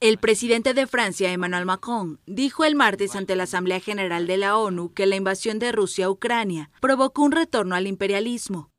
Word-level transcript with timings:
El 0.00 0.18
presidente 0.18 0.74
de 0.74 0.86
Francia, 0.86 1.30
Emmanuel 1.30 1.64
Macron, 1.64 2.18
dijo 2.26 2.64
el 2.64 2.74
martes 2.74 3.14
ante 3.14 3.36
la 3.36 3.44
Asamblea 3.44 3.80
General 3.80 4.26
de 4.26 4.36
la 4.36 4.56
ONU 4.56 4.92
que 4.92 5.06
la 5.06 5.16
invasión 5.16 5.58
de 5.58 5.72
Rusia 5.72 6.06
a 6.06 6.10
Ucrania 6.10 6.70
provocó 6.80 7.22
un 7.22 7.32
retorno 7.32 7.76
al 7.76 7.86
imperialismo. 7.86 8.72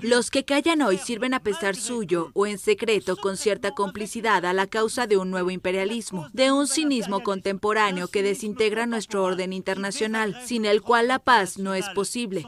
Los 0.00 0.30
que 0.30 0.44
callan 0.44 0.82
hoy 0.82 0.98
sirven 0.98 1.32
a 1.32 1.40
pesar 1.42 1.76
suyo 1.76 2.30
o 2.34 2.46
en 2.46 2.58
secreto 2.58 3.16
con 3.16 3.36
cierta 3.36 3.70
complicidad 3.70 4.44
a 4.44 4.52
la 4.52 4.66
causa 4.66 5.06
de 5.06 5.16
un 5.16 5.30
nuevo 5.30 5.50
imperialismo, 5.50 6.28
de 6.32 6.52
un 6.52 6.66
cinismo 6.66 7.20
contemporáneo 7.20 8.08
que 8.08 8.22
desintegra 8.22 8.86
nuestro 8.86 9.22
orden 9.22 9.52
internacional, 9.52 10.36
sin 10.44 10.66
el 10.66 10.82
cual 10.82 11.08
la 11.08 11.18
paz 11.18 11.58
no 11.58 11.74
es 11.74 11.88
posible. 11.90 12.44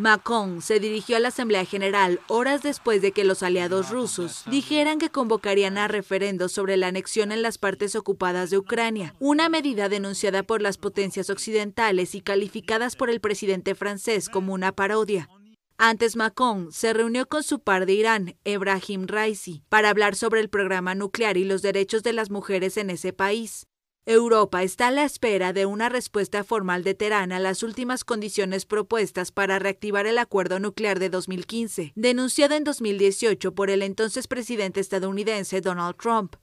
Macron 0.00 0.62
se 0.62 0.80
dirigió 0.80 1.18
a 1.18 1.20
la 1.20 1.28
Asamblea 1.28 1.66
General 1.66 2.20
horas 2.26 2.62
después 2.62 3.02
de 3.02 3.12
que 3.12 3.22
los 3.22 3.42
aliados 3.42 3.90
rusos 3.90 4.44
dijeran 4.46 4.98
que 4.98 5.10
convocarían 5.10 5.76
a 5.76 5.88
referendo 5.88 6.48
sobre 6.48 6.78
la 6.78 6.86
anexión 6.86 7.32
en 7.32 7.42
las 7.42 7.58
partes 7.58 7.94
ocupadas 7.94 8.48
de 8.48 8.56
Ucrania, 8.56 9.14
una 9.20 9.50
medida 9.50 9.90
denunciada 9.90 10.42
por 10.42 10.62
las 10.62 10.78
potencias 10.78 11.28
occidentales 11.28 12.14
y 12.14 12.22
calificadas 12.22 12.96
por 12.96 13.10
el 13.10 13.20
presidente 13.20 13.74
francés 13.74 14.30
como 14.30 14.54
una 14.54 14.72
parodia. 14.72 15.28
Antes 15.76 16.16
Macron 16.16 16.72
se 16.72 16.94
reunió 16.94 17.28
con 17.28 17.42
su 17.42 17.60
par 17.60 17.84
de 17.84 17.92
Irán, 17.92 18.38
Ebrahim 18.44 19.06
Raisi, 19.06 19.64
para 19.68 19.90
hablar 19.90 20.16
sobre 20.16 20.40
el 20.40 20.48
programa 20.48 20.94
nuclear 20.94 21.36
y 21.36 21.44
los 21.44 21.60
derechos 21.60 22.02
de 22.02 22.14
las 22.14 22.30
mujeres 22.30 22.78
en 22.78 22.88
ese 22.88 23.12
país. 23.12 23.66
Europa 24.06 24.62
está 24.62 24.88
a 24.88 24.90
la 24.90 25.04
espera 25.04 25.52
de 25.52 25.66
una 25.66 25.90
respuesta 25.90 26.42
formal 26.42 26.84
de 26.84 26.94
Teherán 26.94 27.32
a 27.32 27.38
las 27.38 27.62
últimas 27.62 28.02
condiciones 28.02 28.64
propuestas 28.64 29.30
para 29.30 29.58
reactivar 29.58 30.06
el 30.06 30.16
acuerdo 30.16 30.58
nuclear 30.58 30.98
de 30.98 31.10
2015, 31.10 31.92
denunciado 31.96 32.54
en 32.54 32.64
2018 32.64 33.54
por 33.54 33.68
el 33.68 33.82
entonces 33.82 34.26
presidente 34.26 34.80
estadounidense 34.80 35.60
Donald 35.60 35.96
Trump. 35.96 36.36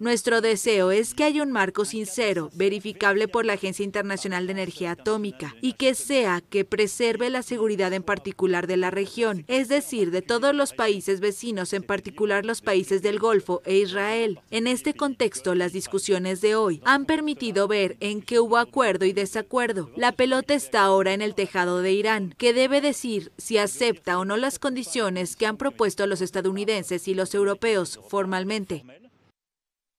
Nuestro 0.00 0.40
deseo 0.40 0.92
es 0.92 1.12
que 1.12 1.24
haya 1.24 1.42
un 1.42 1.50
marco 1.50 1.84
sincero, 1.84 2.50
verificable 2.54 3.26
por 3.26 3.44
la 3.44 3.54
Agencia 3.54 3.84
Internacional 3.84 4.46
de 4.46 4.52
Energía 4.52 4.92
Atómica, 4.92 5.56
y 5.60 5.72
que 5.72 5.94
sea 5.94 6.40
que 6.40 6.64
preserve 6.64 7.30
la 7.30 7.42
seguridad 7.42 7.92
en 7.92 8.04
particular 8.04 8.68
de 8.68 8.76
la 8.76 8.92
región, 8.92 9.44
es 9.48 9.68
decir, 9.68 10.12
de 10.12 10.22
todos 10.22 10.54
los 10.54 10.72
países 10.72 11.18
vecinos, 11.18 11.72
en 11.72 11.82
particular 11.82 12.46
los 12.46 12.60
países 12.60 13.02
del 13.02 13.18
Golfo 13.18 13.60
e 13.64 13.78
Israel. 13.78 14.40
En 14.50 14.68
este 14.68 14.94
contexto, 14.94 15.56
las 15.56 15.72
discusiones 15.72 16.40
de 16.40 16.54
hoy 16.54 16.80
han 16.84 17.04
permitido 17.04 17.66
ver 17.66 17.96
en 17.98 18.22
qué 18.22 18.38
hubo 18.38 18.56
acuerdo 18.56 19.04
y 19.04 19.12
desacuerdo. 19.12 19.90
La 19.96 20.12
pelota 20.12 20.54
está 20.54 20.82
ahora 20.82 21.12
en 21.12 21.22
el 21.22 21.34
tejado 21.34 21.82
de 21.82 21.92
Irán, 21.92 22.34
que 22.38 22.52
debe 22.52 22.80
decir 22.80 23.32
si 23.36 23.58
acepta 23.58 24.18
o 24.20 24.24
no 24.24 24.36
las 24.36 24.60
condiciones 24.60 25.34
que 25.34 25.46
han 25.46 25.56
propuesto 25.56 26.06
los 26.06 26.20
estadounidenses 26.20 27.08
y 27.08 27.14
los 27.14 27.34
europeos 27.34 27.98
formalmente. 28.08 28.84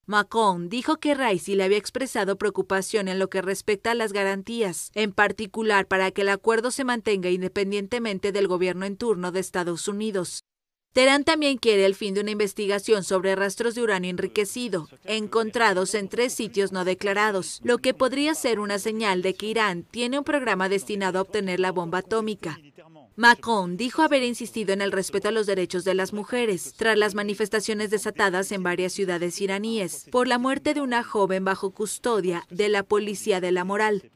Macron 0.10 0.70
dijo 0.70 0.98
que 0.98 1.14
Raisi 1.14 1.54
le 1.54 1.66
había 1.66 1.78
expresado 1.78 2.36
preocupación 2.36 3.08
en 3.08 3.20
lo 3.20 3.30
que 3.30 3.44
respecta 3.44 3.92
a 3.92 3.94
las 3.94 4.12
garantías, 4.12 4.90
en 4.96 5.12
particular 5.12 5.86
para 5.86 6.10
que 6.10 6.24
el 6.24 6.30
acuerdo 6.30 6.72
se 6.72 6.84
mantenga 6.84 7.30
independientemente 7.30 8.32
del 8.32 8.48
gobierno 8.48 8.88
en 8.88 8.98
turno 8.98 9.32
de 9.32 9.40
Estados 9.40 9.88
Unidos. 9.88 10.46
Teherán 10.94 11.24
también 11.24 11.60
quiere 11.60 11.86
el 11.86 11.94
fin 11.94 12.16
de 12.16 12.22
una 12.22 12.32
investigación 12.32 13.04
sobre 13.04 13.36
rastros 13.36 13.76
de 13.76 13.84
uranio 13.84 14.10
enriquecido, 14.10 14.90
encontrados 15.04 15.94
en 15.94 16.10
tres 16.10 16.34
sitios 16.34 16.72
no 16.72 16.86
declarados, 16.86 17.60
lo 17.64 17.78
que 17.78 17.94
podría 17.94 18.34
ser 18.34 18.60
una 18.60 18.80
señal 18.80 19.22
de 19.22 19.36
que 19.36 19.46
Irán 19.46 19.84
tiene 19.84 20.18
un 20.18 20.26
programa 20.26 20.70
destinado 20.70 21.20
a 21.20 21.22
obtener 21.22 21.60
la 21.60 21.72
bomba 21.72 22.00
atómica. 22.00 22.58
Macron 23.20 23.76
dijo 23.76 24.02
haber 24.02 24.24
insistido 24.24 24.72
en 24.72 24.82
el 24.82 24.94
respeto 24.94 25.28
a 25.28 25.32
los 25.32 25.46
derechos 25.46 25.84
de 25.84 25.94
las 25.94 26.14
mujeres, 26.14 26.74
tras 26.78 26.98
las 26.98 27.16
manifestaciones 27.16 27.90
desatadas 27.90 28.50
en 28.54 28.64
varias 28.64 28.94
ciudades 28.94 29.42
iraníes, 29.42 30.06
por 30.10 30.26
la 30.30 30.38
muerte 30.38 30.74
de 30.74 30.80
una 30.80 31.04
joven 31.04 31.44
bajo 31.44 31.72
custodia 31.72 32.46
de 32.50 32.70
la 32.70 32.84
policía 32.84 33.42
de 33.42 33.52
la 33.52 33.66
moral. 33.66 34.10